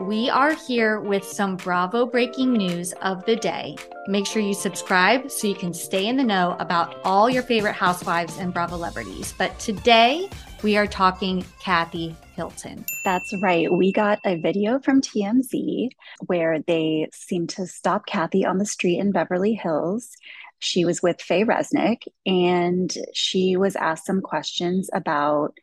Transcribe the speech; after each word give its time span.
We 0.00 0.28
are 0.28 0.54
here 0.54 0.98
with 0.98 1.22
some 1.22 1.56
Bravo 1.56 2.04
breaking 2.04 2.52
news 2.52 2.92
of 2.94 3.24
the 3.26 3.36
day. 3.36 3.76
Make 4.08 4.26
sure 4.26 4.42
you 4.42 4.52
subscribe 4.52 5.30
so 5.30 5.46
you 5.46 5.54
can 5.54 5.72
stay 5.72 6.08
in 6.08 6.16
the 6.16 6.24
know 6.24 6.56
about 6.58 6.96
all 7.04 7.30
your 7.30 7.44
favorite 7.44 7.74
housewives 7.74 8.36
and 8.38 8.52
Bravo 8.52 8.74
celebrities. 8.74 9.32
But 9.38 9.56
today 9.60 10.28
we 10.64 10.76
are 10.76 10.88
talking 10.88 11.44
Kathy 11.60 12.16
Hilton. 12.34 12.84
That's 13.04 13.32
right. 13.40 13.72
We 13.72 13.92
got 13.92 14.18
a 14.26 14.36
video 14.36 14.80
from 14.80 15.00
TMZ 15.00 15.90
where 16.26 16.58
they 16.66 17.08
seemed 17.12 17.50
to 17.50 17.64
stop 17.68 18.04
Kathy 18.06 18.44
on 18.44 18.58
the 18.58 18.66
street 18.66 18.98
in 18.98 19.12
Beverly 19.12 19.54
Hills. 19.54 20.10
She 20.58 20.84
was 20.84 21.04
with 21.04 21.22
Faye 21.22 21.44
Resnick 21.44 21.98
and 22.26 22.92
she 23.12 23.56
was 23.56 23.76
asked 23.76 24.06
some 24.06 24.22
questions 24.22 24.90
about 24.92 25.56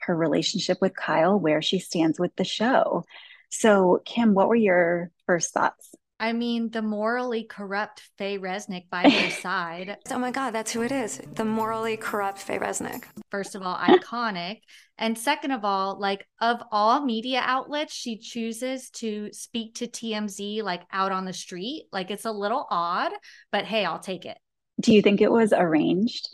her 0.00 0.14
relationship 0.14 0.78
with 0.80 0.94
Kyle, 0.94 1.38
where 1.38 1.62
she 1.62 1.78
stands 1.78 2.20
with 2.20 2.36
the 2.36 2.44
show. 2.44 3.04
So, 3.50 4.02
Kim, 4.04 4.34
what 4.34 4.48
were 4.48 4.54
your 4.54 5.10
first 5.26 5.52
thoughts? 5.52 5.94
I 6.20 6.32
mean, 6.32 6.70
the 6.70 6.82
morally 6.82 7.44
corrupt 7.44 8.02
Faye 8.18 8.38
Resnick 8.38 8.90
by 8.90 9.08
her 9.08 9.30
side. 9.30 9.98
Oh 10.10 10.18
my 10.18 10.32
God, 10.32 10.50
that's 10.50 10.72
who 10.72 10.82
it 10.82 10.90
is. 10.90 11.20
The 11.34 11.44
morally 11.44 11.96
corrupt 11.96 12.38
Faye 12.38 12.58
Resnick. 12.58 13.04
First 13.30 13.54
of 13.54 13.62
all, 13.62 13.76
iconic. 13.76 14.58
and 14.98 15.16
second 15.16 15.52
of 15.52 15.64
all, 15.64 15.98
like 16.00 16.26
of 16.40 16.60
all 16.72 17.04
media 17.04 17.40
outlets, 17.44 17.94
she 17.94 18.18
chooses 18.18 18.90
to 18.90 19.32
speak 19.32 19.76
to 19.76 19.86
TMZ 19.86 20.62
like 20.64 20.82
out 20.92 21.12
on 21.12 21.24
the 21.24 21.32
street. 21.32 21.86
Like 21.92 22.10
it's 22.10 22.24
a 22.24 22.32
little 22.32 22.66
odd, 22.68 23.12
but 23.52 23.64
hey, 23.64 23.84
I'll 23.84 24.00
take 24.00 24.24
it. 24.24 24.38
Do 24.80 24.92
you 24.92 25.02
think 25.02 25.20
it 25.20 25.30
was 25.30 25.52
arranged? 25.52 26.28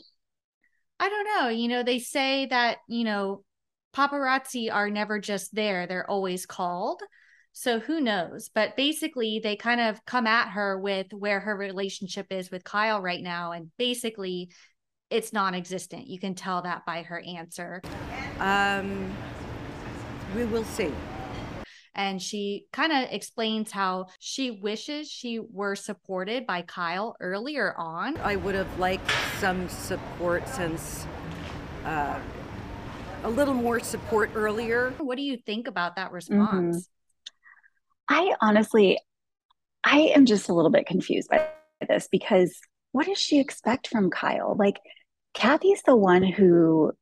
I 0.98 1.08
don't 1.10 1.24
know. 1.24 1.48
You 1.48 1.68
know, 1.68 1.82
they 1.82 1.98
say 1.98 2.46
that, 2.46 2.78
you 2.88 3.04
know, 3.04 3.44
paparazzi 3.94 4.72
are 4.72 4.90
never 4.90 5.18
just 5.18 5.54
there, 5.54 5.86
they're 5.86 6.10
always 6.10 6.46
called. 6.46 7.00
So 7.52 7.78
who 7.78 8.00
knows? 8.00 8.50
But 8.52 8.76
basically, 8.76 9.40
they 9.42 9.54
kind 9.54 9.80
of 9.80 10.04
come 10.04 10.26
at 10.26 10.50
her 10.50 10.78
with 10.78 11.06
where 11.12 11.38
her 11.38 11.56
relationship 11.56 12.26
is 12.30 12.50
with 12.50 12.64
Kyle 12.64 13.00
right 13.00 13.22
now. 13.22 13.52
And 13.52 13.70
basically, 13.78 14.50
it's 15.08 15.32
non 15.32 15.54
existent. 15.54 16.08
You 16.08 16.18
can 16.18 16.34
tell 16.34 16.62
that 16.62 16.84
by 16.84 17.02
her 17.02 17.20
answer. 17.20 17.80
Um, 18.40 19.14
we 20.34 20.44
will 20.44 20.64
see. 20.64 20.92
And 21.94 22.20
she 22.20 22.66
kind 22.72 22.92
of 22.92 23.12
explains 23.12 23.70
how 23.70 24.06
she 24.18 24.50
wishes 24.50 25.08
she 25.08 25.38
were 25.38 25.76
supported 25.76 26.44
by 26.44 26.62
Kyle 26.62 27.14
earlier 27.20 27.72
on. 27.78 28.16
I 28.16 28.34
would 28.34 28.56
have 28.56 28.80
liked 28.80 29.08
some 29.38 29.68
support 29.68 30.48
since 30.48 31.06
uh, 31.84 32.18
a 33.24 33.30
little 33.30 33.54
more 33.54 33.80
support 33.80 34.30
earlier. 34.34 34.94
What 34.98 35.16
do 35.16 35.22
you 35.22 35.38
think 35.38 35.66
about 35.66 35.96
that 35.96 36.12
response? 36.12 36.88
Mm-hmm. 38.10 38.14
I 38.14 38.34
honestly, 38.40 38.98
I 39.82 40.12
am 40.14 40.26
just 40.26 40.50
a 40.50 40.52
little 40.52 40.70
bit 40.70 40.86
confused 40.86 41.30
by 41.30 41.48
this 41.88 42.06
because 42.12 42.54
what 42.92 43.06
does 43.06 43.18
she 43.18 43.40
expect 43.40 43.88
from 43.88 44.10
Kyle? 44.10 44.54
Like, 44.56 44.78
Kathy's 45.32 45.82
the 45.84 45.96
one 45.96 46.22
who 46.22 46.92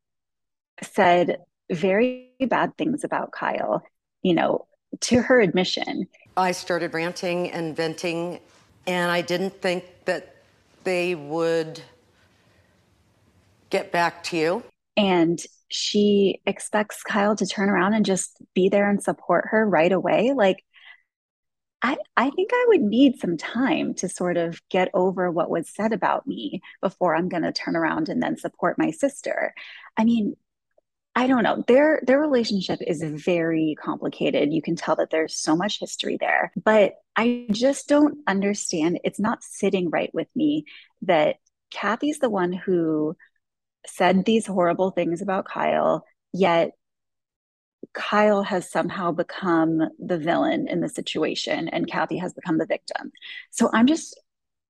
said 0.80 1.38
very 1.70 2.30
bad 2.48 2.78
things 2.78 3.04
about 3.04 3.32
Kyle, 3.32 3.82
you 4.22 4.34
know, 4.34 4.66
to 5.00 5.20
her 5.20 5.40
admission. 5.40 6.06
I 6.36 6.52
started 6.52 6.94
ranting 6.94 7.50
and 7.50 7.76
venting, 7.76 8.40
and 8.86 9.10
I 9.10 9.20
didn't 9.20 9.60
think 9.60 9.84
that 10.06 10.36
they 10.84 11.14
would 11.14 11.82
get 13.70 13.92
back 13.92 14.22
to 14.24 14.36
you. 14.36 14.62
And 14.96 15.40
she 15.68 16.40
expects 16.46 17.02
Kyle 17.02 17.34
to 17.36 17.46
turn 17.46 17.70
around 17.70 17.94
and 17.94 18.04
just 18.04 18.36
be 18.54 18.68
there 18.68 18.90
and 18.90 19.02
support 19.02 19.46
her 19.50 19.66
right 19.66 19.92
away. 19.92 20.32
Like, 20.34 20.64
I, 21.80 21.96
I 22.16 22.30
think 22.30 22.50
I 22.52 22.64
would 22.68 22.82
need 22.82 23.18
some 23.18 23.36
time 23.36 23.94
to 23.94 24.08
sort 24.08 24.36
of 24.36 24.60
get 24.68 24.90
over 24.94 25.30
what 25.30 25.50
was 25.50 25.68
said 25.68 25.92
about 25.92 26.26
me 26.26 26.60
before 26.80 27.16
I'm 27.16 27.28
going 27.28 27.42
to 27.42 27.52
turn 27.52 27.74
around 27.74 28.08
and 28.08 28.22
then 28.22 28.38
support 28.38 28.78
my 28.78 28.92
sister. 28.92 29.52
I 29.96 30.04
mean, 30.04 30.36
I 31.14 31.26
don't 31.26 31.42
know. 31.42 31.62
Their 31.66 32.00
their 32.06 32.20
relationship 32.20 32.78
is 32.80 33.02
very 33.02 33.76
complicated. 33.82 34.52
You 34.52 34.62
can 34.62 34.76
tell 34.76 34.96
that 34.96 35.10
there's 35.10 35.36
so 35.36 35.54
much 35.54 35.78
history 35.78 36.16
there. 36.18 36.52
But 36.62 36.94
I 37.16 37.46
just 37.50 37.88
don't 37.88 38.18
understand. 38.26 39.00
It's 39.04 39.20
not 39.20 39.42
sitting 39.42 39.90
right 39.90 40.12
with 40.14 40.28
me 40.34 40.64
that 41.02 41.36
Kathy's 41.70 42.18
the 42.18 42.30
one 42.30 42.52
who 42.52 43.16
said 43.86 44.24
these 44.24 44.46
horrible 44.46 44.90
things 44.90 45.22
about 45.22 45.44
Kyle, 45.44 46.04
yet 46.32 46.72
Kyle 47.92 48.42
has 48.42 48.70
somehow 48.70 49.12
become 49.12 49.80
the 49.98 50.18
villain 50.18 50.68
in 50.68 50.80
the 50.80 50.88
situation 50.88 51.68
and 51.68 51.90
Kathy 51.90 52.16
has 52.18 52.32
become 52.32 52.58
the 52.58 52.66
victim. 52.66 53.12
So 53.50 53.70
I'm 53.72 53.86
just 53.86 54.18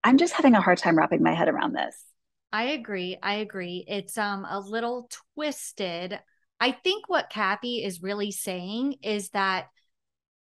I'm 0.04 0.18
just 0.18 0.32
having 0.32 0.54
a 0.54 0.60
hard 0.60 0.78
time 0.78 0.98
wrapping 0.98 1.22
my 1.22 1.34
head 1.34 1.48
around 1.48 1.74
this. 1.74 1.96
I 2.52 2.64
agree. 2.64 3.16
I 3.22 3.34
agree. 3.34 3.84
It's 3.86 4.18
um 4.18 4.46
a 4.48 4.60
little 4.60 5.08
twisted. 5.34 6.18
I 6.60 6.72
think 6.72 7.08
what 7.08 7.30
Kathy 7.30 7.84
is 7.84 8.02
really 8.02 8.30
saying 8.30 8.96
is 9.02 9.30
that 9.30 9.66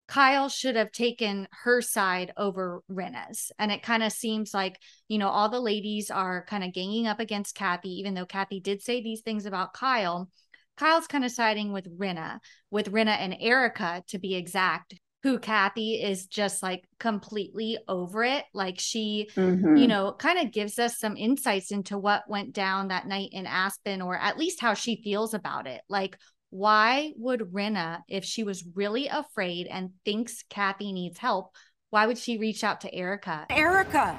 Kyle 0.09 0.49
should 0.49 0.77
have 0.77 0.93
taken 0.93 1.49
her 1.65 1.83
side 1.83 2.33
over 2.37 2.83
Rinna's. 2.89 3.51
And 3.59 3.73
it 3.73 3.83
kind 3.83 4.03
of 4.03 4.13
seems 4.13 4.55
like, 4.55 4.79
you 5.09 5.19
know, 5.19 5.29
all 5.29 5.49
the 5.49 5.61
ladies 5.61 6.11
are 6.11 6.45
kind 6.45 6.63
of 6.63 6.73
ganging 6.73 7.07
up 7.07 7.19
against 7.19 7.57
Kathy, 7.57 7.91
even 7.99 8.15
though 8.15 8.27
Kathy 8.27 8.61
did 8.61 8.83
say 8.83 9.03
these 9.03 9.23
things 9.23 9.47
about 9.47 9.75
Kyle. 9.75 10.31
Kyle's 10.77 11.07
kind 11.07 11.25
of 11.25 11.33
siding 11.33 11.73
with 11.73 11.99
Rinna, 11.99 12.39
with 12.71 12.93
Rinna 12.93 13.17
and 13.19 13.37
Erika 13.41 14.05
to 14.09 14.19
be 14.19 14.35
exact, 14.35 14.95
who 15.23 15.39
Kathy 15.41 15.95
is 15.95 16.27
just 16.27 16.63
like 16.63 16.85
completely 17.01 17.79
over 17.89 18.23
it. 18.23 18.45
Like 18.55 18.79
she, 18.79 19.29
mm-hmm. 19.35 19.77
you 19.77 19.89
know, 19.89 20.13
kind 20.13 20.39
of 20.39 20.53
gives 20.53 20.79
us 20.79 20.99
some 20.99 21.17
insights 21.17 21.73
into 21.73 21.99
what 21.99 22.29
went 22.29 22.53
down 22.53 22.89
that 22.89 23.09
night 23.09 23.31
in 23.33 23.47
Aspen, 23.47 24.03
or 24.03 24.17
at 24.17 24.39
least 24.39 24.61
how 24.61 24.75
she 24.75 25.03
feels 25.03 25.35
about 25.35 25.67
it. 25.67 25.81
Like, 25.89 26.17
why 26.57 27.13
would 27.19 27.53
Rinna, 27.53 28.03
if 28.09 28.25
she 28.25 28.43
was 28.43 28.65
really 28.75 29.09
afraid 29.09 29.67
and 29.67 29.91
thinks 30.07 30.43
Kathy 30.49 30.91
needs 30.91 31.19
help, 31.19 31.55
why 31.91 32.07
would 32.07 32.17
she 32.17 32.39
reach 32.39 32.65
out 32.65 32.81
to 32.81 32.95
Erika? 32.95 33.47
Erika, 33.51 34.19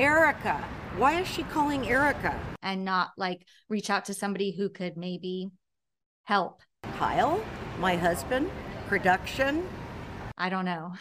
Erika, 0.00 0.56
why 0.96 1.20
is 1.20 1.28
she 1.28 1.44
calling 1.44 1.86
Erika? 1.86 2.36
And 2.64 2.84
not 2.84 3.10
like 3.16 3.46
reach 3.68 3.90
out 3.90 4.06
to 4.06 4.14
somebody 4.14 4.50
who 4.50 4.68
could 4.68 4.96
maybe 4.96 5.50
help. 6.24 6.62
Kyle, 6.98 7.40
my 7.78 7.94
husband, 7.94 8.50
production. 8.88 9.68
I 10.36 10.48
don't 10.48 10.64
know. 10.64 10.94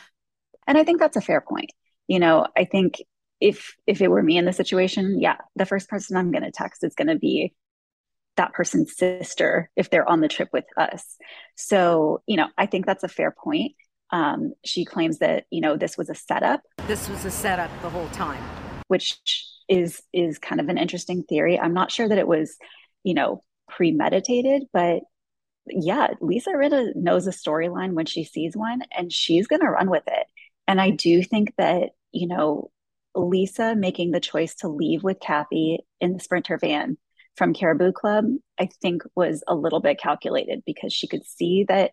And 0.68 0.78
I 0.78 0.84
think 0.84 1.00
that's 1.00 1.18
a 1.18 1.22
fair 1.22 1.42
point. 1.42 1.72
You 2.08 2.20
know, 2.20 2.46
I 2.56 2.66
think 2.66 3.02
if 3.42 3.76
if 3.88 4.00
it 4.00 4.12
were 4.12 4.22
me 4.22 4.38
in 4.38 4.46
the 4.46 4.54
situation, 4.54 5.20
yeah, 5.20 5.38
the 5.56 5.66
first 5.66 5.90
person 5.90 6.18
I'm 6.18 6.32
going 6.32 6.44
to 6.44 6.52
text 6.52 6.84
is 6.84 6.94
going 6.94 7.08
to 7.08 7.18
be 7.18 7.56
that 8.38 8.54
person's 8.54 8.96
sister 8.98 9.70
if 9.76 9.90
they're 9.90 10.08
on 10.08 10.22
the 10.22 10.28
trip 10.28 10.50
with 10.52 10.66
us. 10.78 11.16
So, 11.56 12.22
you 12.28 12.38
know, 12.38 12.48
I 12.58 12.66
think 12.66 12.86
that's 12.86 13.04
a 13.04 13.10
fair 13.10 13.32
point. 13.32 13.74
Um, 14.12 14.54
she 14.64 14.86
claims 14.86 15.20
that, 15.20 15.46
you 15.50 15.62
know, 15.62 15.78
this 15.78 15.98
was 15.98 16.10
a 16.10 16.16
setup. 16.16 16.62
This 16.88 17.10
was 17.10 17.26
a 17.26 17.32
setup 17.32 17.72
the 17.82 17.90
whole 17.90 18.10
time. 18.10 18.44
Which 18.88 19.20
is 19.68 20.02
is 20.14 20.38
kind 20.38 20.62
of 20.62 20.70
an 20.70 20.78
interesting 20.78 21.24
theory. 21.24 21.60
I'm 21.60 21.74
not 21.74 21.92
sure 21.92 22.08
that 22.08 22.18
it 22.18 22.28
was, 22.28 22.56
you 23.04 23.14
know, 23.14 23.42
premeditated, 23.70 24.64
but 24.72 25.02
yeah, 25.68 26.10
Lisa 26.22 26.52
Rinna 26.52 26.96
knows 26.96 27.26
a 27.26 27.32
storyline 27.32 27.94
when 27.94 28.06
she 28.06 28.24
sees 28.24 28.56
one 28.56 28.82
and 28.96 29.12
she's 29.12 29.48
going 29.48 29.62
to 29.62 29.70
run 29.70 29.90
with 29.90 30.04
it. 30.08 30.28
And 30.68 30.80
I 30.80 30.92
do 30.92 31.24
think 31.24 31.54
that, 31.58 31.90
you 32.12 32.28
know, 32.28 32.70
Lisa 33.16 33.76
making 33.76 34.12
the 34.12 34.20
choice 34.20 34.56
to 34.56 34.68
leave 34.68 35.04
with 35.04 35.20
Kathy 35.20 35.80
in 36.00 36.14
the 36.14 36.20
Sprinter 36.20 36.58
van 36.60 36.98
from 37.36 37.54
Caribou 37.54 37.92
Club, 37.92 38.26
I 38.60 38.70
think 38.82 39.04
was 39.16 39.44
a 39.48 39.56
little 39.56 39.80
bit 39.80 40.00
calculated 40.00 40.64
because 40.66 40.94
she 40.94 41.08
could 41.08 41.26
see 41.26 41.66
that, 41.68 41.92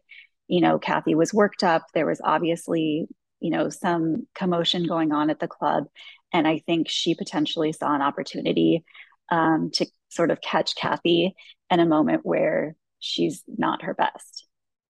you 0.49 0.61
know, 0.61 0.79
Kathy 0.79 1.15
was 1.15 1.35
worked 1.35 1.65
up. 1.65 1.85
There 1.95 2.07
was 2.07 2.21
obviously, 2.23 3.07
you 3.41 3.51
know, 3.51 3.69
some 3.69 4.27
commotion 4.35 4.87
going 4.87 5.13
on 5.13 5.31
at 5.31 5.41
the 5.41 5.49
club. 5.49 5.85
And 6.33 6.47
I 6.47 6.59
think 6.67 6.89
she 6.89 7.15
potentially 7.15 7.73
saw 7.73 7.95
an 7.95 8.03
opportunity 8.03 8.85
um, 9.31 9.71
to 9.75 9.87
sort 10.09 10.31
of 10.31 10.41
catch 10.41 10.75
Kathy 10.77 11.35
in 11.71 11.81
a 11.81 11.87
moment 11.87 12.25
where 12.25 12.77
she's 13.01 13.43
not 13.49 13.83
her 13.83 13.95
best. 13.95 14.47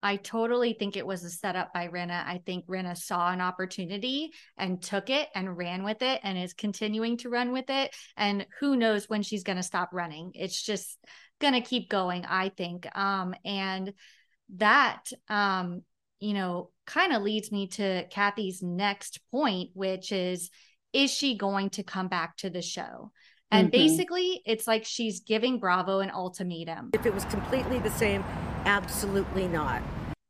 I 0.07 0.15
totally 0.15 0.73
think 0.73 0.97
it 0.97 1.05
was 1.05 1.25
a 1.25 1.31
setup 1.31 1.75
by 1.75 1.89
Rinna. 1.89 2.25
I 2.25 2.41
think 2.47 2.69
Rinna 2.69 2.97
saw 2.97 3.33
an 3.33 3.41
opportunity 3.41 4.31
and 4.57 4.81
took 4.81 5.11
it 5.11 5.29
and 5.35 5.57
ran 5.57 5.83
with 5.83 6.01
it 6.01 6.21
and 6.23 6.39
is 6.39 6.55
continuing 6.55 7.17
to 7.19 7.29
run 7.29 7.51
with 7.51 7.69
it. 7.71 7.93
And 8.17 8.47
who 8.61 8.77
knows 8.77 9.09
when 9.09 9.23
she's 9.23 9.43
going 9.43 9.57
to 9.57 9.65
stop 9.65 9.89
running. 9.93 10.31
It's 10.35 10.63
just 10.63 10.97
going 11.41 11.55
to 11.55 11.61
keep 11.61 11.91
going, 11.91 12.25
I 12.25 12.51
think. 12.51 12.87
Um, 12.97 13.35
and 13.45 13.95
that, 14.59 15.11
um, 15.29 15.83
you 16.21 16.35
know, 16.35 16.71
kind 16.87 17.13
of 17.13 17.23
leads 17.23 17.51
me 17.51 17.67
to 17.71 18.05
Kathy's 18.09 18.63
next 18.63 19.19
point, 19.33 19.71
which 19.75 20.13
is, 20.13 20.51
is 20.93 21.11
she 21.11 21.37
going 21.37 21.71
to 21.71 21.83
come 21.83 22.07
back 22.07 22.37
to 22.37 22.49
the 22.49 22.63
show? 22.63 23.11
And 23.51 23.73
mm-hmm. 23.73 23.83
basically, 23.83 24.41
it's 24.47 24.69
like 24.69 24.85
she's 24.85 25.19
giving 25.19 25.59
Bravo 25.59 25.99
an 25.99 26.13
ultimatum. 26.13 26.91
If 26.93 27.07
it 27.07 27.13
was 27.15 27.25
completely 27.25 27.81
the 27.81 27.91
same, 27.91 28.23
absolutely 28.65 29.49
not. 29.49 29.83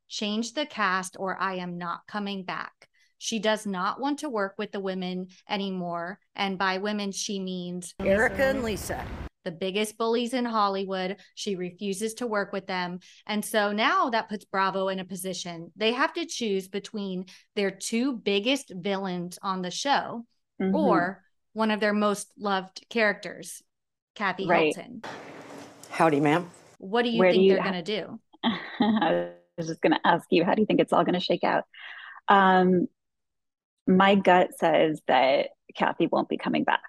Change 0.09 0.53
the 0.53 0.67
cast 0.67 1.17
or 1.19 1.37
I 1.41 1.57
am 1.57 1.79
not 1.79 2.07
coming 2.07 2.45
back. 2.45 2.89
She 3.19 3.39
does 3.39 3.67
not 3.67 4.01
want 4.01 4.21
to 4.21 4.29
work 4.29 4.55
with 4.59 4.73
the 4.73 4.81
women 4.81 5.29
anymore. 5.49 6.19
And 6.35 6.59
by 6.59 6.79
women, 6.79 7.13
she 7.13 7.41
means 7.41 7.95
Erika 8.01 8.45
and 8.45 8.63
Lisa. 8.63 9.05
The 9.45 9.53
biggest 9.53 9.97
bullies 9.97 10.35
in 10.35 10.45
Hollywood. 10.45 11.17
She 11.35 11.57
refuses 11.57 12.15
to 12.15 12.27
work 12.27 12.53
with 12.53 12.67
them. 12.67 12.99
And 13.27 13.45
so 13.45 13.73
now 13.73 14.11
that 14.11 14.29
puts 14.29 14.45
Bravo 14.45 14.89
in 14.89 14.99
a 14.99 15.05
position. 15.05 15.71
They 15.77 15.93
have 15.93 16.13
to 16.15 16.27
choose 16.27 16.69
between 16.69 17.27
their 17.55 17.71
two 17.71 18.17
biggest 18.17 18.73
villains 18.75 19.39
on 19.41 19.63
the 19.63 19.71
show 19.71 20.27
mm-hmm. 20.61 20.75
or 20.75 21.23
one 21.53 21.71
of 21.71 21.81
their 21.81 21.95
most 21.95 22.31
loved 22.37 22.85
characters, 22.91 23.63
Kathy 24.15 24.47
right. 24.47 24.75
Hilton. 24.75 25.03
Howdy, 25.91 26.21
ma'am. 26.21 26.51
What 26.79 27.03
do 27.03 27.09
you 27.09 27.21
Where 27.21 27.31
think 27.31 27.41
do 27.41 27.45
you 27.45 27.55
they're 27.55 27.63
ha- 27.63 27.71
going 27.71 27.85
to 27.85 28.19
do? 29.23 29.33
Was 29.59 29.69
just 29.69 29.81
going 29.81 29.93
to 29.93 30.07
ask 30.07 30.27
you, 30.31 30.45
how 30.45 30.55
do 30.55 30.61
you 30.61 30.67
think 30.67 30.81
it's 30.81 30.93
all 30.93 31.05
going 31.05 31.15
to 31.15 31.21
shake 31.21 31.45
out? 31.45 31.65
Um, 32.29 32.89
my 33.87 34.15
gut 34.17 34.51
says 34.59 35.01
that 35.07 35.49
Kathy 35.75 36.09
won't 36.09 36.29
be 36.29 36.37
coming 36.37 36.65
back 36.65 36.83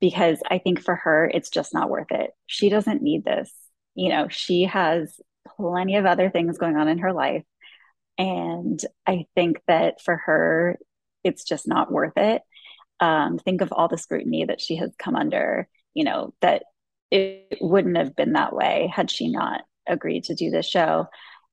because 0.00 0.40
I 0.48 0.58
think 0.58 0.80
for 0.80 0.94
her, 0.94 1.30
it's 1.32 1.50
just 1.50 1.74
not 1.74 1.90
worth 1.90 2.10
it. 2.10 2.30
She 2.46 2.68
doesn't 2.68 3.02
need 3.02 3.24
this. 3.24 3.52
You 3.94 4.10
know, 4.10 4.28
she 4.28 4.64
has 4.64 5.18
plenty 5.56 5.96
of 5.96 6.06
other 6.06 6.30
things 6.30 6.58
going 6.58 6.76
on 6.76 6.88
in 6.88 6.98
her 6.98 7.12
life. 7.12 7.44
And 8.18 8.80
I 9.06 9.26
think 9.34 9.60
that 9.66 10.00
for 10.02 10.16
her, 10.16 10.78
it's 11.24 11.44
just 11.44 11.66
not 11.66 11.90
worth 11.90 12.16
it. 12.16 12.42
Um, 13.00 13.38
think 13.38 13.60
of 13.60 13.72
all 13.72 13.88
the 13.88 13.98
scrutiny 13.98 14.44
that 14.44 14.60
she 14.60 14.76
has 14.76 14.94
come 14.98 15.16
under, 15.16 15.68
you 15.94 16.04
know, 16.04 16.32
that 16.40 16.64
it 17.10 17.58
wouldn't 17.60 17.96
have 17.96 18.16
been 18.16 18.32
that 18.32 18.54
way 18.54 18.90
had 18.94 19.10
she 19.10 19.28
not 19.28 19.62
agreed 19.86 20.24
to 20.24 20.34
do 20.34 20.50
this 20.50 20.66
show. 20.66 21.06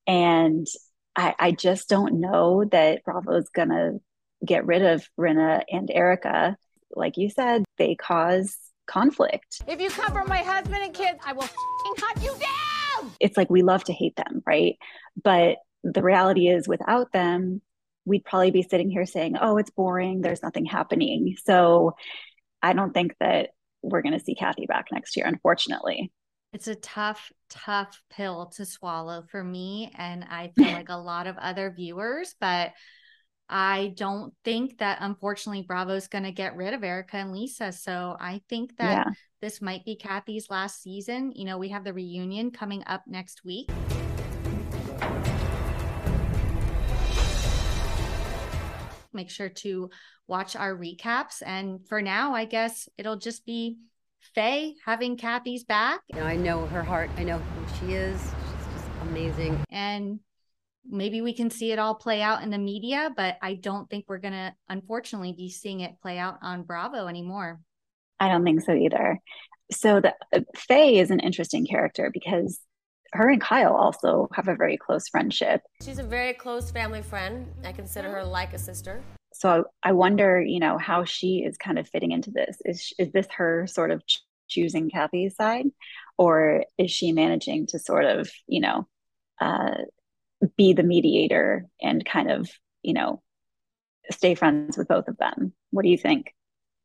And 0.08 0.68
I, 1.16 1.36
I 1.40 1.52
just 1.52 1.90
don't 1.90 2.20
know 2.20 2.66
that 2.72 3.04
Bravo 3.04 3.36
is 3.36 3.50
going 3.50 3.70
to 3.70 4.00
get 4.46 4.66
rid 4.66 4.84
of 4.84 5.08
Rinna 5.20 5.64
and 5.70 5.90
Erika. 5.92 6.58
Like 6.96 7.18
you 7.18 7.30
said, 7.30 7.64
they 7.78 7.96
cause 7.96 8.58
conflict. 8.86 9.62
If 9.68 9.80
you 9.80 9.90
come 9.90 10.12
for 10.12 10.26
my 10.26 10.40
husband 10.40 10.84
and 10.84 10.94
kids, 10.94 11.20
I 11.26 11.34
will 11.34 11.48
hunt 11.48 12.24
you 12.24 12.36
down. 12.40 13.12
It's 13.20 13.38
like 13.38 13.50
we 13.50 13.62
love 13.64 13.84
to 13.86 13.94
hate 13.94 14.16
them, 14.16 14.44
right? 14.46 14.76
But 15.22 15.58
the 15.84 16.02
reality 16.02 16.48
is, 16.48 16.68
without 16.68 17.12
them, 17.12 17.62
we'd 18.06 18.26
probably 18.26 18.52
be 18.52 18.64
sitting 18.64 18.90
here 18.90 19.06
saying, 19.06 19.36
oh, 19.40 19.58
it's 19.58 19.70
boring. 19.70 20.22
There's 20.22 20.44
nothing 20.44 20.66
happening. 20.66 21.36
So 21.46 21.96
I 22.62 22.74
don't 22.74 22.94
think 22.94 23.16
that 23.20 23.52
we're 23.82 24.02
going 24.02 24.18
to 24.18 24.24
see 24.24 24.36
Kathy 24.36 24.66
back 24.66 24.88
next 24.92 25.16
year, 25.16 25.26
unfortunately. 25.26 26.12
It's 26.54 26.68
a 26.68 26.76
tough, 26.76 27.32
tough 27.50 28.00
pill 28.12 28.46
to 28.58 28.66
swallow 28.66 29.24
for 29.32 29.44
me. 29.44 29.92
And 29.98 30.24
I 30.24 30.52
feel 30.56 30.68
like 30.72 30.90
a 30.90 30.98
lot 30.98 31.26
of 31.26 31.36
other 31.38 31.74
viewers, 31.76 32.36
but 32.40 32.74
I 33.50 33.94
don't 33.98 34.34
think 34.44 34.78
that 34.78 35.00
unfortunately 35.02 35.64
Bravo's 35.64 36.08
going 36.08 36.26
to 36.26 36.32
get 36.32 36.56
rid 36.56 36.76
of 36.76 36.84
Erika 36.84 37.18
and 37.18 37.32
Lisa. 37.32 37.72
So 37.72 38.16
I 38.20 38.42
think 38.50 38.78
that 38.78 39.08
yeah. 39.08 39.14
this 39.42 39.64
might 39.64 39.84
be 39.84 39.96
Kathy's 39.96 40.52
last 40.52 40.84
season. 40.84 41.32
You 41.32 41.46
know, 41.46 41.58
we 41.58 41.70
have 41.70 41.84
the 41.84 41.94
reunion 41.94 42.52
coming 42.52 42.84
up 42.86 43.02
next 43.08 43.44
week. 43.44 43.72
Make 49.12 49.32
sure 49.32 49.50
to 49.50 49.90
watch 50.28 50.56
our 50.56 50.76
recaps. 50.76 51.42
And 51.44 51.88
for 51.88 52.02
now, 52.02 52.36
I 52.36 52.46
guess 52.46 52.88
it'll 52.98 53.18
just 53.18 53.44
be 53.44 53.78
Faye 54.36 54.76
having 54.86 55.18
Kathy's 55.18 55.64
back. 55.64 56.02
I 56.14 56.36
know 56.36 56.66
her 56.68 56.84
heart. 56.84 57.10
I 57.18 57.24
know 57.24 57.38
who 57.38 57.88
she 57.88 57.94
is. 57.94 58.20
She's 58.20 58.74
just 58.74 58.90
amazing. 59.02 59.64
And 59.70 60.20
maybe 60.90 61.22
we 61.22 61.34
can 61.34 61.50
see 61.50 61.72
it 61.72 61.80
all 61.80 61.96
play 61.96 62.22
out 62.22 62.44
in 62.44 62.50
the 62.50 62.58
media, 62.58 63.12
but 63.16 63.38
I 63.42 63.56
don't 63.56 63.90
think 63.90 64.06
we're 64.08 64.20
going 64.20 64.34
to, 64.34 64.54
unfortunately, 64.70 65.34
be 65.34 65.50
seeing 65.50 65.82
it 65.82 66.02
play 66.02 66.18
out 66.18 66.38
on 66.42 66.64
Bravo 66.64 67.08
anymore. 67.08 67.60
I 68.20 68.30
don't 68.30 68.44
think 68.44 68.62
so 68.62 68.74
either. 68.74 69.20
So 69.72 70.00
the 70.02 70.14
uh, 70.34 70.42
Faye 70.56 71.00
is 71.00 71.12
an 71.12 71.20
interesting 71.20 71.66
character 71.66 72.10
because 72.14 72.60
her 73.14 73.30
and 73.30 73.42
Kyle 73.42 73.76
also 73.76 74.28
have 74.34 74.48
a 74.48 74.56
very 74.56 74.78
close 74.78 75.08
friendship. 75.08 75.62
She's 75.84 76.00
a 76.00 76.04
very 76.04 76.34
close 76.34 76.72
family 76.72 77.02
friend. 77.02 77.48
I 77.64 77.72
consider 77.72 78.10
her 78.10 78.24
like 78.24 78.54
a 78.54 78.58
sister. 78.58 79.04
So 79.44 79.66
I 79.84 79.92
wonder, 79.92 80.42
you 80.42 80.62
know, 80.62 80.78
how 80.78 81.04
she 81.04 81.40
is 81.40 81.58
kind 81.58 81.78
of 81.78 81.90
fitting 81.90 82.12
into 82.12 82.32
this. 82.32 82.56
Is 82.64 82.94
is 82.98 83.12
this 83.12 83.28
her 83.36 83.68
sort 83.68 83.92
of 83.92 84.02
choosing 84.48 84.90
Kathy's 84.90 85.36
side, 85.36 85.66
or 86.18 86.64
is 86.78 86.92
she 86.92 87.12
managing 87.12 87.68
to 87.68 87.78
sort 87.78 88.06
of, 88.06 88.32
you 88.48 88.62
know, 88.62 88.88
uh, 89.42 89.76
be 90.56 90.72
the 90.72 90.84
mediator 90.84 91.66
and 91.82 92.06
kind 92.06 92.32
of, 92.32 92.50
you 92.84 92.94
know, 92.94 93.22
stay 94.12 94.34
friends 94.34 94.78
with 94.78 94.88
both 94.88 95.10
of 95.10 95.18
them. 95.18 95.52
What 95.72 95.84
do 95.84 95.90
you 95.90 95.98
think? 95.98 96.34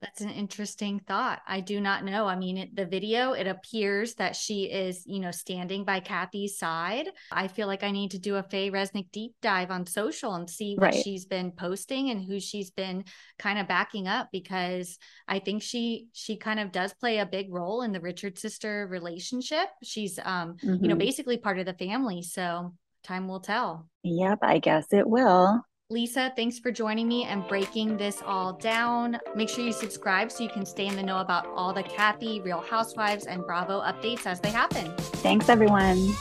That's 0.00 0.20
an 0.20 0.30
interesting 0.30 1.00
thought. 1.00 1.40
I 1.46 1.60
do 1.60 1.80
not 1.80 2.04
know. 2.04 2.26
I 2.26 2.36
mean, 2.36 2.56
it, 2.56 2.76
the 2.76 2.86
video, 2.86 3.32
it 3.32 3.48
appears 3.48 4.14
that 4.14 4.36
she 4.36 4.64
is, 4.64 5.02
you 5.06 5.18
know, 5.18 5.32
standing 5.32 5.84
by 5.84 5.98
Kathy's 5.98 6.56
side. 6.56 7.08
I 7.32 7.48
feel 7.48 7.66
like 7.66 7.82
I 7.82 7.90
need 7.90 8.12
to 8.12 8.18
do 8.18 8.36
a 8.36 8.42
Faye 8.44 8.70
Resnick 8.70 9.10
deep 9.10 9.32
dive 9.42 9.72
on 9.72 9.86
social 9.86 10.34
and 10.34 10.48
see 10.48 10.76
what 10.76 10.94
right. 10.94 11.02
she's 11.02 11.24
been 11.24 11.50
posting 11.50 12.10
and 12.10 12.22
who 12.22 12.38
she's 12.38 12.70
been 12.70 13.04
kind 13.40 13.58
of 13.58 13.66
backing 13.66 14.06
up 14.06 14.28
because 14.30 14.98
I 15.26 15.40
think 15.40 15.62
she 15.62 16.06
she 16.12 16.36
kind 16.36 16.60
of 16.60 16.70
does 16.70 16.94
play 16.94 17.18
a 17.18 17.26
big 17.26 17.52
role 17.52 17.82
in 17.82 17.90
the 17.90 18.00
Richard 18.00 18.38
sister 18.38 18.86
relationship. 18.88 19.68
She's 19.82 20.20
um, 20.24 20.54
mm-hmm. 20.54 20.74
you 20.74 20.88
know, 20.88 20.94
mm-hmm. 20.94 20.98
basically 20.98 21.38
part 21.38 21.58
of 21.58 21.66
the 21.66 21.74
family. 21.74 22.22
So 22.22 22.72
time 23.02 23.26
will 23.26 23.40
tell. 23.40 23.88
Yep, 24.04 24.38
I 24.42 24.60
guess 24.60 24.92
it 24.92 25.08
will. 25.08 25.60
Lisa, 25.90 26.30
thanks 26.36 26.58
for 26.58 26.70
joining 26.70 27.08
me 27.08 27.24
and 27.24 27.48
breaking 27.48 27.96
this 27.96 28.20
all 28.26 28.52
down. 28.52 29.18
Make 29.34 29.48
sure 29.48 29.64
you 29.64 29.72
subscribe 29.72 30.30
so 30.30 30.42
you 30.42 30.50
can 30.50 30.66
stay 30.66 30.86
in 30.86 30.96
the 30.96 31.02
know 31.02 31.16
about 31.16 31.46
all 31.46 31.72
the 31.72 31.82
Kathy, 31.82 32.40
Real 32.40 32.60
Housewives, 32.60 33.24
and 33.24 33.42
Bravo 33.42 33.80
updates 33.80 34.26
as 34.26 34.38
they 34.38 34.50
happen. 34.50 34.94
Thanks, 34.98 35.48
everyone. 35.48 36.12